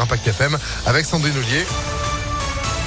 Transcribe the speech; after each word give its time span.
Impact 0.00 0.28
FM 0.28 0.56
avec 0.86 1.04
Sandrine 1.04 1.36
Ollier. 1.36 1.66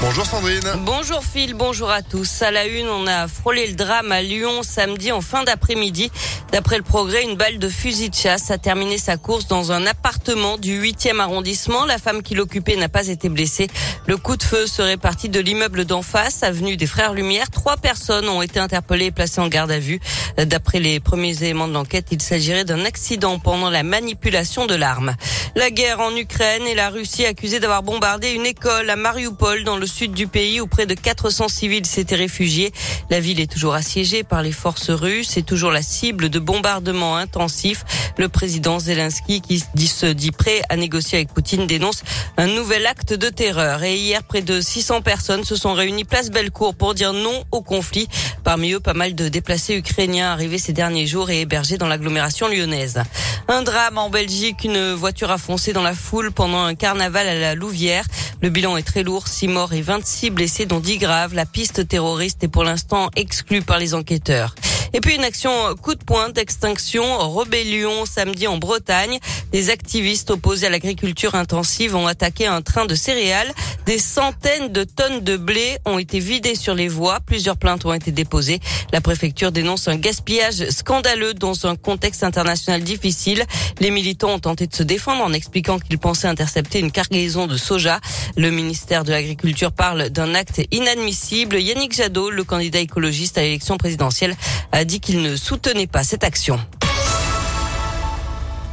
Bonjour 0.01 0.25
Sandrine. 0.25 0.63
Bonjour 0.79 1.23
Phil, 1.23 1.53
bonjour 1.53 1.91
à 1.91 2.01
tous. 2.01 2.41
À 2.41 2.49
la 2.49 2.65
une, 2.65 2.89
on 2.89 3.05
a 3.05 3.27
frôlé 3.27 3.67
le 3.67 3.73
drame 3.73 4.11
à 4.11 4.23
Lyon 4.23 4.63
samedi 4.63 5.11
en 5.11 5.21
fin 5.21 5.43
d'après-midi. 5.43 6.11
D'après 6.51 6.77
le 6.77 6.83
progrès, 6.83 7.23
une 7.23 7.35
balle 7.35 7.59
de 7.59 7.69
fusil 7.69 8.09
de 8.09 8.15
chasse 8.15 8.49
a 8.49 8.57
terminé 8.57 8.97
sa 8.97 9.17
course 9.17 9.47
dans 9.47 9.71
un 9.71 9.85
appartement 9.85 10.57
du 10.57 10.81
8e 10.81 11.19
arrondissement. 11.19 11.85
La 11.85 11.99
femme 11.99 12.23
qui 12.23 12.33
l'occupait 12.33 12.75
n'a 12.77 12.89
pas 12.89 13.09
été 13.09 13.29
blessée. 13.29 13.67
Le 14.07 14.17
coup 14.17 14.37
de 14.37 14.43
feu 14.43 14.65
serait 14.65 14.97
parti 14.97 15.29
de 15.29 15.39
l'immeuble 15.39 15.85
d'en 15.85 16.01
face, 16.01 16.41
avenue 16.41 16.77
des 16.77 16.87
Frères 16.87 17.13
Lumière. 17.13 17.51
Trois 17.51 17.77
personnes 17.77 18.27
ont 18.27 18.41
été 18.41 18.59
interpellées 18.59 19.05
et 19.05 19.11
placées 19.11 19.39
en 19.39 19.47
garde 19.49 19.71
à 19.71 19.79
vue. 19.79 19.99
D'après 20.37 20.79
les 20.79 20.99
premiers 20.99 21.43
éléments 21.43 21.67
de 21.67 21.73
l'enquête, 21.73 22.07
il 22.11 22.21
s'agirait 22.23 22.65
d'un 22.65 22.85
accident 22.85 23.37
pendant 23.37 23.69
la 23.69 23.83
manipulation 23.83 24.65
de 24.65 24.73
l'arme. 24.73 25.15
La 25.55 25.69
guerre 25.69 25.99
en 25.99 26.15
Ukraine 26.15 26.65
et 26.65 26.75
la 26.75 26.89
Russie 26.89 27.25
accusée 27.25 27.59
d'avoir 27.59 27.83
bombardé 27.83 28.31
une 28.31 28.45
école 28.45 28.89
à 28.89 28.95
Mariupol 28.95 29.63
dans 29.63 29.77
le 29.77 29.85
sud 29.91 30.13
du 30.13 30.27
pays 30.27 30.61
où 30.61 30.67
près 30.67 30.85
de 30.85 30.95
400 30.95 31.49
civils 31.49 31.85
s'étaient 31.85 32.15
réfugiés. 32.15 32.71
La 33.09 33.19
ville 33.19 33.39
est 33.39 33.51
toujours 33.51 33.75
assiégée 33.75 34.23
par 34.23 34.41
les 34.41 34.51
forces 34.51 34.89
russes 34.89 35.37
et 35.37 35.43
toujours 35.43 35.71
la 35.71 35.81
cible 35.81 36.29
de 36.29 36.39
bombardements 36.39 37.17
intensifs. 37.17 37.83
Le 38.17 38.29
président 38.29 38.79
Zelensky, 38.79 39.41
qui 39.41 39.59
se 39.87 40.05
dit 40.05 40.31
prêt 40.31 40.61
à 40.69 40.77
négocier 40.77 41.19
avec 41.19 41.33
Poutine, 41.33 41.67
dénonce 41.67 42.03
un 42.37 42.47
nouvel 42.47 42.85
acte 42.87 43.13
de 43.13 43.29
terreur. 43.29 43.83
Et 43.83 43.97
hier, 43.97 44.23
près 44.23 44.41
de 44.41 44.61
600 44.61 45.01
personnes 45.01 45.43
se 45.43 45.55
sont 45.55 45.73
réunies 45.73 46.05
place 46.05 46.31
Bellecour 46.31 46.73
pour 46.75 46.93
dire 46.93 47.13
non 47.13 47.43
au 47.51 47.61
conflit. 47.61 48.07
Parmi 48.43 48.71
eux, 48.71 48.79
pas 48.79 48.93
mal 48.93 49.13
de 49.13 49.29
déplacés 49.29 49.75
ukrainiens 49.75 50.31
arrivés 50.31 50.57
ces 50.57 50.73
derniers 50.73 51.07
jours 51.07 51.29
et 51.29 51.41
hébergés 51.41 51.77
dans 51.77 51.87
l'agglomération 51.87 52.47
lyonnaise. 52.47 53.01
Un 53.47 53.63
drame 53.63 53.97
en 53.97 54.09
Belgique, 54.09 54.63
une 54.63 54.93
voiture 54.93 55.31
a 55.31 55.37
foncé 55.37 55.73
dans 55.73 55.81
la 55.81 55.93
foule 55.93 56.31
pendant 56.31 56.63
un 56.63 56.75
carnaval 56.75 57.27
à 57.27 57.35
la 57.35 57.55
Louvière. 57.55 58.05
Le 58.41 58.49
bilan 58.49 58.77
est 58.77 58.83
très 58.83 59.03
lourd, 59.03 59.27
6 59.27 59.47
morts 59.47 59.73
et 59.73 59.80
26 59.81 60.29
blessés 60.29 60.65
dont 60.65 60.79
10 60.79 60.97
graves. 60.97 61.33
La 61.33 61.45
piste 61.45 61.87
terroriste 61.87 62.43
est 62.43 62.47
pour 62.47 62.63
l'instant 62.63 63.09
exclue 63.15 63.61
par 63.61 63.79
les 63.79 63.93
enquêteurs. 63.93 64.55
Et 64.93 64.99
puis 64.99 65.15
une 65.15 65.23
action 65.23 65.51
coup 65.81 65.95
de 65.95 66.03
poing 66.03 66.29
d'extinction, 66.29 67.29
rébellion 67.29 68.05
samedi 68.05 68.47
en 68.47 68.57
Bretagne. 68.57 69.19
Des 69.51 69.69
activistes 69.69 70.31
opposés 70.31 70.67
à 70.67 70.69
l'agriculture 70.69 71.35
intensive 71.35 71.95
ont 71.95 72.07
attaqué 72.07 72.45
un 72.45 72.61
train 72.61 72.85
de 72.85 72.95
céréales. 72.95 73.53
Des 73.85 73.97
centaines 73.97 74.71
de 74.71 74.83
tonnes 74.83 75.21
de 75.21 75.37
blé 75.37 75.77
ont 75.85 75.97
été 75.97 76.19
vidées 76.19 76.55
sur 76.55 76.75
les 76.75 76.89
voies. 76.89 77.19
Plusieurs 77.25 77.57
plaintes 77.57 77.85
ont 77.85 77.93
été 77.93 78.11
déposées. 78.11 78.59
La 78.91 78.99
préfecture 78.99 79.51
dénonce 79.51 79.87
un 79.87 79.95
gaspillage 79.95 80.69
scandaleux 80.69 81.33
dans 81.33 81.65
un 81.65 81.75
contexte 81.75 82.23
international 82.23 82.83
difficile. 82.83 83.45
Les 83.79 83.91
militants 83.91 84.33
ont 84.33 84.39
tenté 84.39 84.67
de 84.67 84.75
se 84.75 84.83
défendre 84.83 85.23
en 85.23 85.31
expliquant 85.31 85.79
qu'ils 85.79 85.99
pensaient 85.99 86.27
intercepter 86.27 86.79
une 86.79 86.91
cargaison 86.91 87.47
de 87.47 87.55
soja. 87.55 87.99
Le 88.35 88.51
ministère 88.51 89.03
de 89.03 89.11
l'Agriculture 89.11 89.71
parle 89.71 90.09
d'un 90.09 90.35
acte 90.35 90.61
inadmissible. 90.71 91.59
Yannick 91.59 91.95
Jadot, 91.95 92.29
le 92.29 92.43
candidat 92.43 92.79
écologiste 92.79 93.37
à 93.37 93.41
l'élection 93.41 93.77
présidentielle, 93.77 94.35
a 94.81 94.83
dit 94.83 94.99
qu'il 94.99 95.21
ne 95.21 95.35
soutenait 95.35 95.85
pas 95.85 96.03
cette 96.03 96.23
action. 96.23 96.59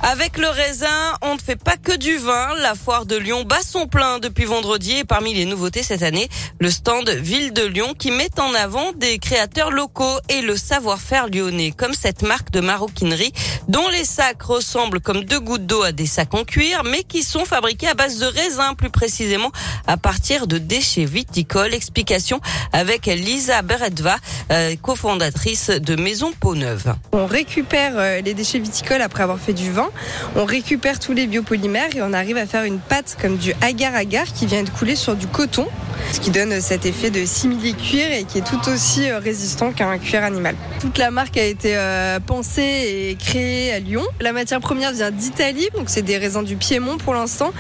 Avec 0.03 0.39
le 0.39 0.49
raisin, 0.49 0.87
on 1.23 1.35
ne 1.35 1.41
fait 1.41 1.57
pas 1.57 1.77
que 1.77 1.97
du 1.97 2.17
vin. 2.19 2.55
La 2.61 2.77
foire 2.77 3.05
de 3.05 3.17
Lyon 3.17 3.43
bat 3.45 3.61
son 3.63 3.89
plein 3.89 4.21
depuis 4.21 4.45
vendredi 4.45 4.99
et 4.99 5.05
parmi 5.05 5.35
les 5.35 5.45
nouveautés 5.45 5.83
cette 5.83 6.05
année, 6.05 6.29
le 6.61 6.71
stand 6.71 7.11
Ville 7.11 7.53
de 7.53 7.65
Lyon 7.65 7.95
qui 7.99 8.13
met 8.13 8.31
en 8.39 8.55
avant 8.55 8.93
des 8.93 9.19
créateurs 9.19 9.73
locaux 9.73 10.19
et 10.29 10.41
le 10.41 10.57
savoir-faire 10.57 11.27
lyonnais, 11.29 11.73
comme 11.77 11.95
cette 11.95 12.23
marque 12.23 12.53
de 12.53 12.61
maroquinerie 12.61 13.33
dont 13.67 13.89
les 13.89 14.05
sacs 14.05 14.41
ressemblent 14.43 15.01
comme 15.01 15.25
deux 15.25 15.41
gouttes 15.41 15.67
d'eau 15.67 15.83
à 15.83 15.91
des 15.91 16.07
sacs 16.07 16.33
en 16.33 16.45
cuir, 16.45 16.85
mais 16.85 17.03
qui 17.03 17.25
sont 17.25 17.45
fabriqués 17.45 17.89
à 17.89 17.95
base 17.95 18.19
de 18.19 18.27
raisin, 18.27 18.75
plus 18.75 18.91
précisément 18.91 19.51
à 19.87 19.97
partir 19.97 20.47
de 20.47 20.59
déchets 20.59 21.07
viticoles. 21.07 21.75
Explication 21.75 22.41
avec 22.73 23.07
Lisa 23.07 23.63
Beretva, 23.63 24.17
euh, 24.53 24.77
cofondatrice 24.81 25.71
de 25.71 25.97
Maison 25.97 26.33
Peau 26.39 26.55
Neuve. 26.55 26.95
On 27.13 27.27
récupère 27.27 27.93
euh, 27.97 28.21
les 28.21 28.35
déchets 28.35 28.61
viticoles 28.61 29.03
après 29.03 29.25
avoir 29.25 29.39
fait 29.39 29.53
du 29.53 29.71
vin 29.73 29.88
on 30.37 30.45
récupère 30.45 30.99
tous 30.99 31.13
les 31.13 31.27
biopolymères 31.27 31.95
et 31.97 32.03
on 32.03 32.13
arrive 32.13 32.37
à 32.37 32.47
faire 32.47 32.65
une 32.65 32.79
pâte 32.79 33.17
comme 33.21 33.37
du 33.37 33.53
agar-agar 33.61 34.27
qui 34.27 34.47
vient 34.47 34.63
de 34.63 34.71
couler 34.71 34.97
sur 34.97 35.17
du 35.17 35.27
coton, 35.27 35.67
ce 36.13 36.21
qui 36.21 36.31
donne 36.31 36.61
cet 36.61 36.87
effet 36.87 37.11
de 37.11 37.25
simili-cuir 37.25 38.11
et 38.13 38.25
qui 38.25 38.39
est 38.39 38.47
tout 38.47 38.71
aussi 38.71 39.11
euh, 39.11 39.19
résistant 39.19 39.73
qu'un 39.73 39.99
cuir 39.99 40.23
animal. 40.23 40.55
Toute 40.81 40.99
la 40.99 41.11
marque 41.11 41.37
a 41.37 41.45
été 41.45 41.77
euh, 41.77 42.21
pensée 42.21 43.11
et 43.11 43.17
créée 43.17 43.73
à 43.73 43.81
Lyon. 43.81 44.03
La 44.21 44.33
matière 44.33 44.61
première 44.61 44.93
vient 44.93 45.11
d'Italie, 45.11 45.69
donc 45.75 45.91
c'est 45.91 46.03
des 46.03 46.19
raisins 46.19 46.45
du 46.45 46.57
Piémont 46.57 46.99
pour 46.99 47.15
l'instant. 47.15 47.53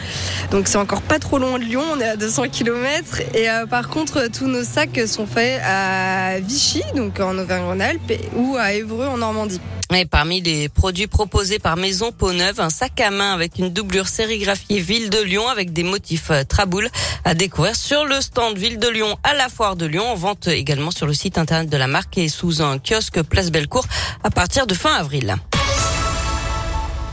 Donc 0.50 0.68
c'est 0.68 0.78
encore 0.78 1.02
pas 1.02 1.18
trop 1.18 1.38
loin 1.38 1.58
de 1.58 1.64
Lyon, 1.64 1.82
on 1.94 2.00
est 2.00 2.08
à 2.08 2.16
200 2.16 2.44
km. 2.50 3.20
Et 3.34 3.50
euh, 3.50 3.66
par 3.66 3.88
contre, 3.88 4.28
tous 4.28 4.46
nos 4.46 4.64
sacs 4.64 5.00
sont 5.06 5.26
faits 5.26 5.60
à 5.64 6.38
Vichy, 6.40 6.82
donc 6.94 7.20
en 7.20 7.36
Auvergne-Rhône-Alpes, 7.38 8.12
ou 8.36 8.56
à 8.58 8.72
Évreux 8.72 9.06
en 9.06 9.18
Normandie. 9.18 9.60
Et 9.96 10.04
parmi 10.04 10.42
les 10.42 10.68
produits 10.68 11.06
proposés 11.06 11.58
par 11.58 11.78
Maison 11.78 12.12
Peau 12.18 12.32
Neuve, 12.32 12.58
un 12.58 12.68
sac 12.68 13.00
à 13.00 13.10
main 13.10 13.32
avec 13.32 13.58
une 13.58 13.68
doublure 13.68 14.08
sérigraphiée 14.08 14.80
Ville 14.80 15.08
de 15.08 15.22
Lyon 15.22 15.46
avec 15.46 15.72
des 15.72 15.84
motifs 15.84 16.32
euh, 16.32 16.42
traboul 16.42 16.88
à 17.24 17.34
découvrir 17.34 17.76
sur 17.76 18.04
le 18.04 18.20
stand 18.20 18.58
Ville 18.58 18.80
de 18.80 18.88
Lyon 18.88 19.16
à 19.22 19.34
la 19.34 19.48
foire 19.48 19.76
de 19.76 19.86
Lyon. 19.86 20.04
En 20.10 20.16
vente 20.16 20.48
également 20.48 20.90
sur 20.90 21.06
le 21.06 21.14
site 21.14 21.38
internet 21.38 21.70
de 21.70 21.76
la 21.76 21.86
marque 21.86 22.18
et 22.18 22.28
sous 22.28 22.60
un 22.60 22.78
kiosque 22.78 23.22
Place 23.22 23.52
Bellecour 23.52 23.86
à 24.24 24.30
partir 24.30 24.66
de 24.66 24.74
fin 24.74 24.94
avril. 24.94 25.36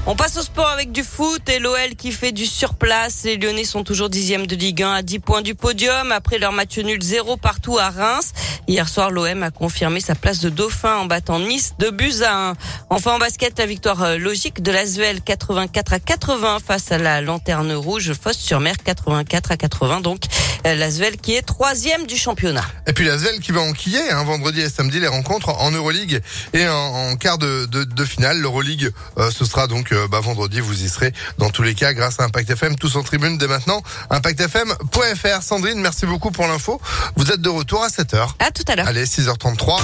On 0.07 0.15
passe 0.15 0.37
au 0.37 0.43
sport 0.43 0.67
avec 0.67 0.91
du 0.91 1.03
foot 1.03 1.49
et 1.49 1.57
l'OL 1.57 1.95
qui 1.97 2.11
fait 2.11 2.31
du 2.31 2.45
surplace. 2.45 3.23
Les 3.23 3.37
Lyonnais 3.37 3.63
sont 3.63 3.83
toujours 3.83 4.07
dixième 4.07 4.45
de 4.45 4.55
Ligue 4.55 4.83
1 4.83 4.93
à 4.93 5.01
10 5.01 5.17
points 5.17 5.41
du 5.41 5.55
podium 5.55 6.11
après 6.11 6.37
leur 6.37 6.51
match 6.51 6.77
nul 6.77 7.01
zéro 7.01 7.37
partout 7.37 7.79
à 7.79 7.89
Reims. 7.89 8.31
Hier 8.67 8.87
soir, 8.87 9.09
l'OM 9.09 9.41
a 9.41 9.49
confirmé 9.49 9.99
sa 9.99 10.13
place 10.13 10.41
de 10.41 10.49
dauphin 10.49 10.97
en 10.97 11.05
battant 11.05 11.39
Nice 11.39 11.73
de 11.79 11.89
buts 11.89 12.21
à 12.23 12.49
1. 12.49 12.53
Enfin 12.91 13.13
en 13.15 13.19
basket, 13.19 13.57
la 13.57 13.65
victoire 13.65 14.03
euh, 14.03 14.17
logique 14.19 14.61
de 14.61 14.71
l'Asvel 14.71 15.21
84 15.21 15.93
à 15.93 15.99
80 15.99 16.57
face 16.63 16.91
à 16.91 16.99
la 16.99 17.21
Lanterne 17.21 17.73
Rouge 17.73 18.13
Fosse 18.13 18.37
sur 18.37 18.59
Mer 18.59 18.75
84 18.83 19.51
à 19.51 19.57
80 19.57 20.01
donc. 20.01 20.25
Euh, 20.65 20.75
L'Asvel 20.75 21.17
qui 21.17 21.35
est 21.35 21.41
troisième 21.41 22.07
du 22.07 22.17
championnat. 22.17 22.65
Et 22.87 22.93
puis 22.93 23.05
l'Asvel 23.05 23.39
qui 23.39 23.51
va 23.51 23.61
enquiller 23.61 24.01
hein, 24.11 24.23
vendredi 24.23 24.61
et 24.61 24.69
samedi 24.69 24.99
les 24.99 25.07
rencontres 25.07 25.49
en 25.49 25.71
Euroleague 25.71 26.21
et 26.53 26.67
en, 26.67 27.15
quart 27.17 27.37
de, 27.37 27.65
de, 27.65 28.05
finale. 28.05 28.39
L'Euroleague, 28.39 28.91
euh, 29.17 29.29
ce 29.31 29.45
sera 29.45 29.67
donc 29.67 29.91
euh, 29.91 30.07
bah, 30.07 30.19
vendredi. 30.19 30.59
Vous 30.59 30.83
y 30.83 30.89
serez 30.89 31.13
dans 31.37 31.49
tous 31.49 31.61
les 31.63 31.75
cas 31.75 31.93
grâce 31.93 32.19
à 32.19 32.23
Impact 32.23 32.49
FM, 32.49 32.75
tous 32.75 32.95
en 32.95 33.03
tribune 33.03 33.37
dès 33.37 33.47
maintenant. 33.47 33.81
ImpactFM.fr. 34.09 35.41
Sandrine, 35.41 35.79
merci 35.79 36.05
beaucoup 36.05 36.31
pour 36.31 36.47
l'info. 36.47 36.81
Vous 37.15 37.31
êtes 37.31 37.41
de 37.41 37.49
retour 37.49 37.83
à 37.83 37.87
7h. 37.87 38.29
À 38.39 38.51
tout 38.51 38.63
à 38.67 38.75
l'heure. 38.75 38.87
Allez, 38.87 39.05
6h33. 39.05 39.81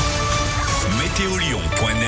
Météolion.fr 0.99 2.00